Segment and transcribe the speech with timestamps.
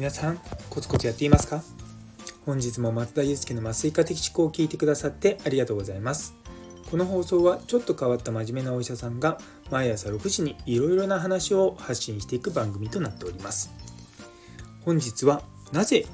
[0.00, 1.62] 皆さんコツコツやっていますか？
[2.46, 6.32] 本日も松田祐介の麻酔科的思考を聞いてくださってありがとうございます。
[6.90, 9.36] この放送はちょっと変わった真面目なお医者さんが
[9.70, 13.70] 毎朝6時にいろいろな話を発信していく番組となっております。
[14.86, 16.06] 本日はなぜ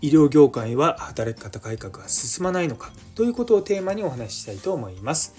[0.00, 5.34] 医療業界は働き方改革が進まないのかということをテーマにお話ししたいと思います。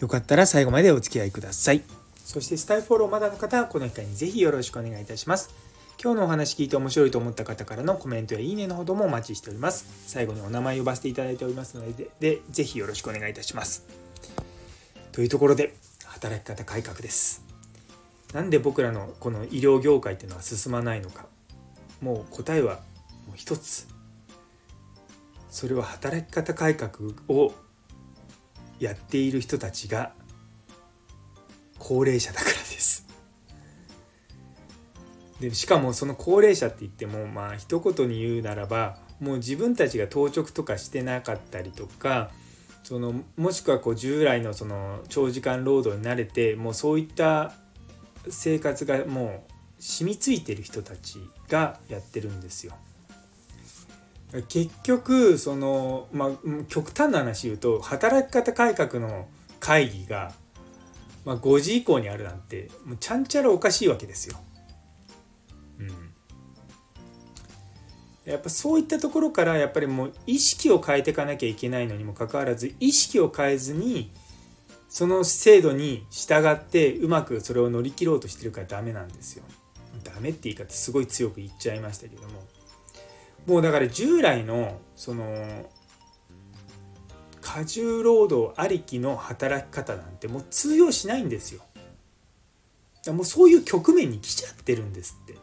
[0.00, 1.84] よかったら最後までお付き合いください。
[2.16, 5.69] そしてスタイフォローまだの方はこの機会にぜひよろしくお願いいたします。
[6.02, 9.84] 今日のお話聞いて面白いと思った方からのコメントやいいねのほどもお待ちしております。
[10.06, 13.84] 最後にお名前呼ばせていただいておりますのででぜひよろしくお願いいたします。
[15.12, 15.74] というところで
[16.06, 17.44] 働き方改革です。
[18.32, 21.26] なんで僕らのこの医療業界っていうのは進まないのか。
[22.00, 22.76] もう答えは
[23.26, 23.86] もう一つ。
[25.50, 27.52] それは働き方改革を
[28.78, 30.14] やっている人たちが
[31.78, 33.09] 高齢者だからです。
[35.40, 42.30] でしかもその高齢者って言ってもまあ一言に言うならばもう自分たちが当直とかしてなかったりとか
[42.82, 47.52] そのもしくはこう従来のその長時間労働に慣れてもうそういった
[48.28, 52.74] 生活がもう染みついてる人たちがやってるんですよ。
[54.48, 56.30] 結局その、まあ、
[56.68, 59.26] 極端な話言うと働き方改革の
[59.58, 60.32] 会議が、
[61.24, 64.36] まあ、5時以降にあるなんてもうちゃんちゃらおかしいわけですよ。
[68.24, 74.12] やっぱそういったところからやっぱりもう意識を変えていかなきゃいけないのにもかかわらず意識を変えずに
[74.88, 79.44] その制度に従ってうまくそれを乗り切ろうとしてるからダメなんですよ。
[80.04, 82.28] ダメって言い方すごい強く言っちゃいましたけども。
[83.46, 85.70] もうだから従来のその
[87.40, 91.62] 過重労働ありきの働き方なんてもう通用しないんですよ。
[93.08, 95.34] もうそういう局面に来ちゃってるんですって。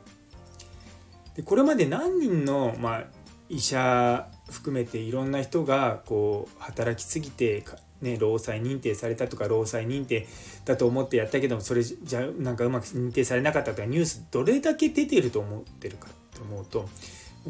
[1.38, 3.04] でこれまで何人の、まあ、
[3.48, 7.64] 医者含めていろんな人がこう働きすぎて、
[8.02, 10.28] ね、労災認定されたとか労災認定
[10.66, 16.90] だと思ってやったけどもそれじゃなんかうまく認定されなかったとかニュースどれだけ出てると思ってるかと思うと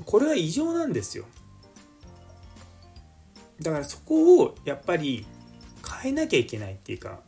[0.04, 1.26] これは異常なんですよ。
[3.62, 5.26] だからそこをやっぱり
[6.04, 7.22] 変えなきゃいけないっていうか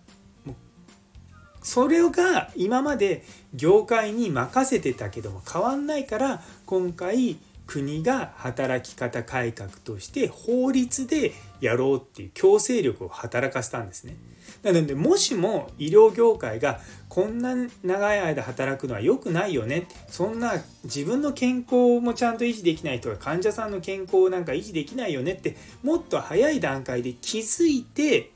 [1.69, 7.37] それが今まで業界に任せてたけども変わんないから今回
[7.67, 11.31] 国が働き方改革として法律で
[11.61, 14.15] やろうっていう強制力を働かせたんですね。
[14.63, 17.53] なのでもしも医療業界がこんな
[17.83, 20.53] 長い間働くのは良くないよねってそんな
[20.85, 28.31] 自分の健康もちゃんと維持できない人が患者さんの健康なんか維持できないよねってもっと早い段階で気づいて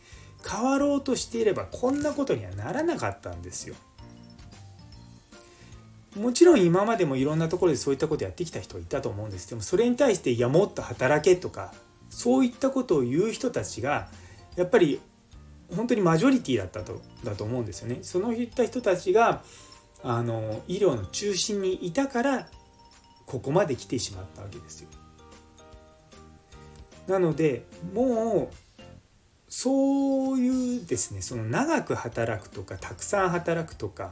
[0.47, 3.75] 変わろうとしていればこんなことにはならなかったんですよ。
[6.15, 11.73] もちろん今までもいろんなところでそういったことやってきた人はいたと思うんですでもそれに対していやもっと働けとか
[12.11, 14.09] そういったことを言う人たちが
[14.55, 15.01] やっぱり
[15.75, 17.99] 本当にマジョリティだったとだと思うんですよね。
[18.03, 19.41] そのいった人たちが
[20.03, 22.47] あの医療の中心にいたから
[23.25, 24.89] ここまで来てしまったわけですよ。
[27.07, 28.62] なのでもう
[29.55, 34.11] そういうですねその長く働くとかたくさん働くとか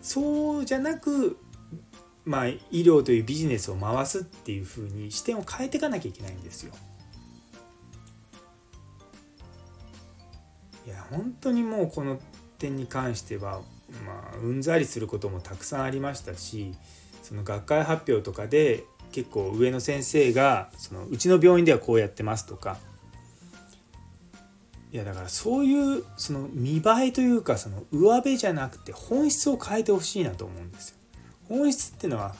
[0.00, 1.36] そうじゃなく
[2.24, 6.72] まあ医療というビジネスを回すっていう風に視点を変えていかなきゃいけないんですよ。
[10.86, 12.20] いや本当にもうこの
[12.58, 13.62] 点に関しては
[14.06, 16.72] まあうんざりすることもたくさんありましたし
[17.24, 22.78] その学会発表とかで結構上の先生がそのうちの病院ではこうやってますとか
[24.94, 30.96] いやだからそういうその見栄えというかその上辺じゃなくて本質を変えてほしいなと思うんですよ。
[31.48, 32.36] 本質っていうのは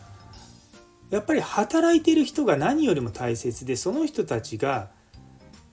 [1.10, 4.90] やっぱり働いてる人が何よりも大切でその人たちが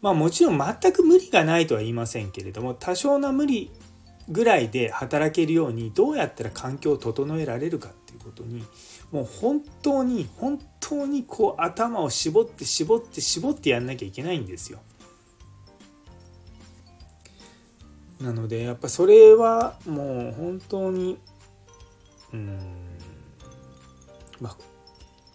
[0.01, 3.71] まあもちろん全く無理がないとは言いませんけれども多少な無理
[4.27, 8.65] ぐらいで働けるようにどうやったら環境を整えられるかっていうことに
[9.11, 14.79] もう本当に本当にこう頭を絞って絞って絞ってやんなきゃいけないんですよ。
[18.21, 21.17] なのでやっぱそれはもう本当に
[22.33, 22.57] うん
[24.39, 24.57] まあ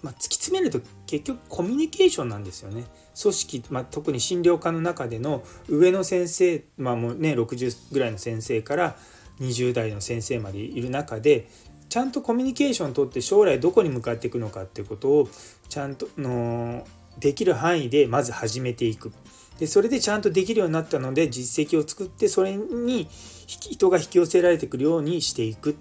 [0.02, 2.84] まあ、突き詰めると結局コミュニケーションなんですよね。
[3.20, 8.96] 組織、まあ、特に診療科の中での上の先生、まあもうね、60ぐらいの先生から
[9.40, 11.48] 20代の先生までいる中で
[11.88, 15.28] ちゃんとコミュニケーションをとって将来どこに向かっていくのかっていうことを
[15.68, 16.86] ちゃんとの
[17.18, 19.12] できる範囲でまず始めていく。
[19.58, 23.08] でそれでちゃんとできるようになったので実績を作ってそれに
[23.46, 25.74] 人が引き寄せられてくるようにしていくっ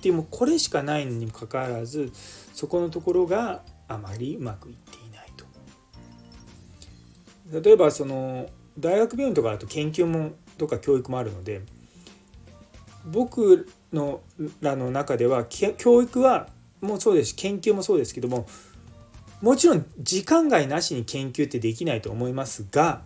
[0.00, 2.12] ていうもうこれしかないのにもかかわらず
[2.54, 5.46] そこのところがあまりうまくいっていないと。
[7.60, 8.48] 例えばその
[8.78, 11.62] 大学病院とかだと研究もとか教育もあるので
[13.06, 14.20] 僕の
[14.60, 16.48] らの中では教育は
[16.80, 18.46] もうそうですし研究もそうですけども
[19.40, 23.02] もちろん時間外なしに研究ってできないと思いますが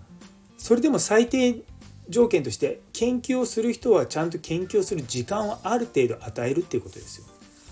[0.57, 1.63] それでも最低
[2.09, 7.27] 条件として研究をする人はちゃんと研究をする時間をある程度与えるっていうことですよ。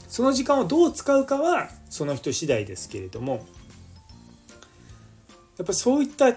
[0.09, 3.47] その時間をどう使うかはその人次第ですけれども
[5.57, 6.35] やっぱそういった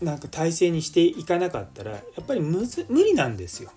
[0.00, 3.70] なんか体制にしていかなかったらやっぱり無理なんですよ。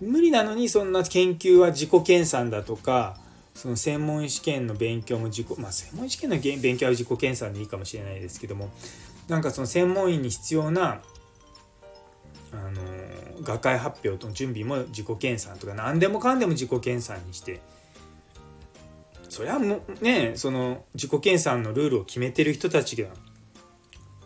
[0.00, 3.16] 無理なのにそんな研究は自己研鑽だとか
[3.56, 8.70] その専門試験の勉強も自己まあ専門試験の勉強は自己研鑽でいいかもしれないですけども
[9.28, 11.00] なんかその専門医に必要な
[12.52, 12.80] あの
[13.42, 17.60] 学会発表との準備も自己研鑽とか何でもかんでも自己研鑽にして
[19.30, 23.08] そりゃもうねその自己研鑽のルールを決めてる人たちが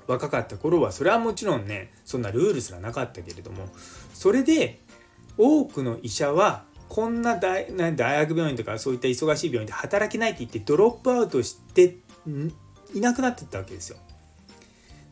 [0.09, 3.69] 若かった頃はそれはもちろんねそんなルールすらなかったけれども
[4.13, 4.81] それで
[5.39, 11.99] 多くの医者はこんな大な大学病院とかそういった忙しい病院で働けないって言ってドロップアウトして
[12.93, 13.97] いなくなってったわけですよ。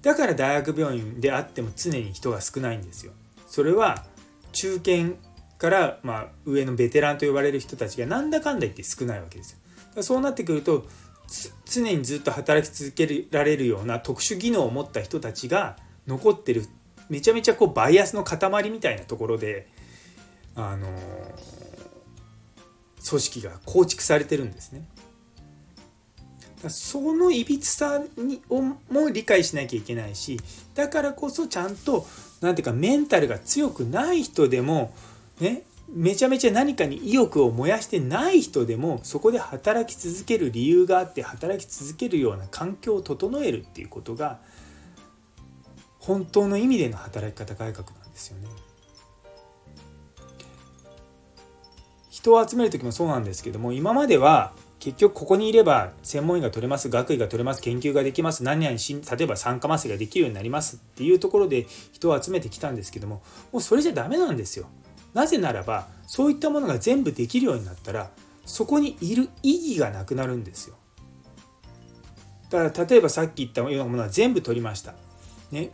[0.02, 3.12] だから大学病院であっても常に人が少ないんですよ。
[3.46, 4.04] それは
[4.52, 5.14] 中堅
[5.56, 9.52] からまあ上のベテランと呼ばれる人たちがなんだかんだ言って少ないわけです
[9.94, 10.02] よ。
[10.02, 10.84] そうなってくると
[11.64, 15.76] 常にずっと働き続けられるような特殊技能を持った人たちが
[16.08, 16.66] 残ってる
[17.08, 19.68] めちゃめちゃこうバイアスの塊みたいなところで
[20.56, 20.88] あの
[23.08, 24.88] 組織が構築されてるんですね。
[26.68, 28.76] そのいびつさにをも
[29.12, 30.40] 理解しなきゃいけないし
[30.74, 32.04] だからこそちゃんと
[32.40, 34.92] 何ていうかメンタルが強くない人でも
[35.38, 44.40] ねめちゃめちゃ何かに意欲を燃やしてない人でもそこで働き続ける理由があって働き続けるような環境を整えるっていうことが
[46.00, 48.48] 本当の意味での働き方改革なんですよね。
[52.18, 63.22] 人を集める時もそうなんですけども今までは結局ここにいれば専門医が取れます学位が取れます研究ができます何々し例えば酸化麻酔ができるようになりますっていうところで人を集めてきたんですけども
[63.52, 64.66] もうそれじゃダメなんですよ。
[65.14, 68.10] なぜならばそういったものが全部できるようになったら
[68.44, 70.76] そこにいる意義がなくなるんですよ。
[72.50, 74.94] だから例えばさっき言ったようなものは全部取りました。
[75.52, 75.70] ね。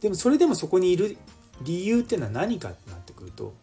[0.00, 1.18] でもそれでもそこにいる
[1.62, 3.54] 理由っていうのは何かってなってくると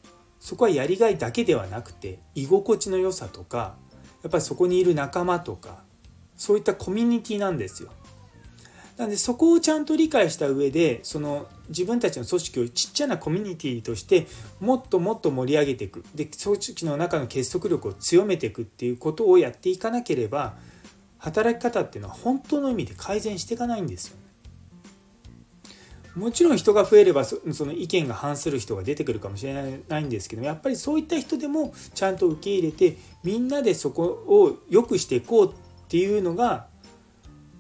[0.46, 3.78] そこはやりがいだけではなくて居心地の良さとか
[4.22, 5.82] やっぱりそこにいる仲間とか
[6.38, 7.90] そういったコミュニティなんですよ。
[8.96, 14.28] なんでそこをちゃんと理解した上でその自分たちの組織をちっちゃなコミュニティとして
[14.60, 20.54] もっともっと盛り上げていくで組織の中の結束力を強めていくっていうことをやっていかなければ
[21.18, 24.18] 働き方っていうのは本当の意味で改善していかないんですよ。
[26.16, 29.54] もちろん人が増えればその意見が反する人が出てくるかもしれ
[29.90, 35.54] ないんですけどやっぱりそういった人でもちゃんと受け入れてみんなでそこを良くしていこうっ
[35.90, 36.68] ていうのが、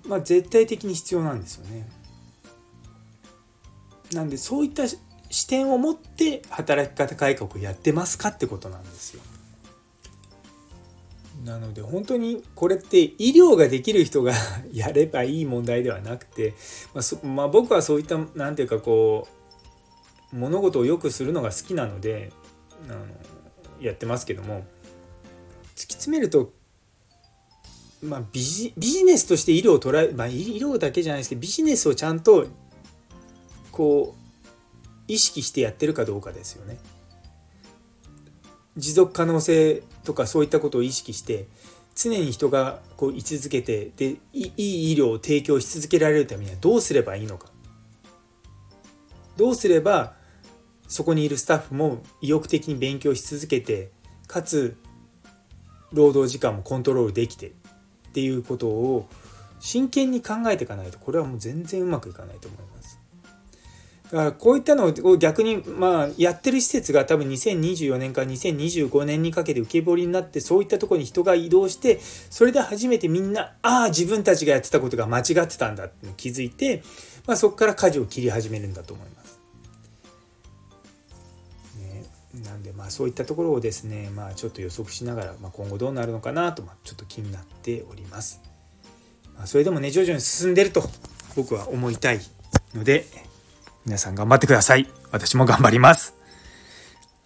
[0.07, 1.87] まあ、絶対的に必要なんですよね。
[4.13, 9.21] なんでそういった視点を持って働き方改革をやってますかってことなんですよ。
[11.45, 14.33] なので本当にこれって医療ができる人が
[14.73, 16.55] やればいい問題ではなくて、
[16.93, 19.27] まあまあ、僕はそういった何て言うかこ
[20.33, 22.33] う物事を良くするのが好きなので
[22.89, 23.05] あの
[23.79, 24.65] やってますけども
[25.75, 26.51] 突き詰めると、
[28.01, 32.47] まあ、ビジビジネスとして医療を捉え、まあ、医療だけじゃないですけどビジネスをちゃんと
[33.71, 34.25] こう
[35.07, 36.79] 意識してやってるかどうかですよね。
[38.77, 41.47] 持続可能性とかそういったことを意識して
[41.95, 47.47] 常に人がこう居続けてでいい医療を提供し続けられるためにはどうすればいいのか
[49.37, 50.13] どうすれば
[50.87, 53.91] そこにいるスタッフも意欲的に勉強し続けて
[54.27, 54.77] かつ
[55.91, 57.51] 労働時間もコントロールできてっ
[58.13, 59.07] ていうことを
[59.59, 62.94] 真剣に考えていかないとこれはもう全然うまくいかないと思います。
[64.11, 76.83] だからこういったのを逆にまあやってる施設が多分2024年から2025年にかけて浮き彫りになってそういったところに人が移動してそれで初めてみんなああ自分たちがやってたことが間違ってたんだって気づいて、
[77.25, 79.39] まあ、そこから舵を切り始めるんだと思います。
[81.79, 82.05] ね、
[82.43, 88.41] なんでまあそういったところをですねまあちょっと予測しながら、まあ、今後どうなるのかなと、ちょっと気になっております。
[89.35, 90.83] まあ、それでもね徐々に進んでると
[91.35, 92.21] 僕は思いたい
[92.73, 93.05] ので
[93.85, 94.87] 皆さん頑張ってください。
[95.11, 96.15] 私も頑張ります。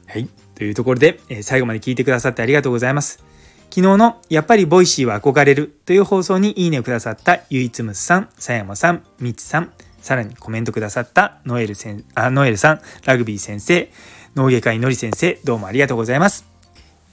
[0.08, 0.28] はい。
[0.56, 3.24] というところで、え最後まで聞いてくださってありがとうございます。
[3.70, 13.92] 昨日のやっぱり Voicy は憧れるという放送にいいねをくださったゆいつむさん、さやまさん、みちさん、さらにコメントくださったノエルせんあノエルさん、ラグビー先生、
[14.36, 16.46] 脳外科医のり先生、どうもありがとうございます。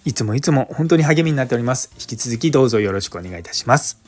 [0.04, 1.90] いつもいつも本当に励みになっております。
[1.94, 4.05] 引き続きどうぞよろしくお願いいたします。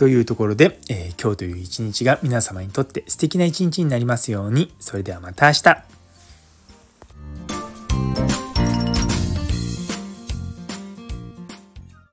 [0.00, 4.72] というところで、えー、今日という一日が皆様にとって素敵な一日になりますように。
[4.80, 5.99] それではまた明日。